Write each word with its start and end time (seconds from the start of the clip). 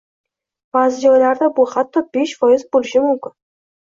Baʼzi 0.77 1.03
joylarda 1.03 1.49
bu 1.59 1.67
hatto 1.73 2.05
besh 2.17 2.37
foiz 2.41 2.67
boʻlishi 2.77 3.05
mumkin. 3.09 3.37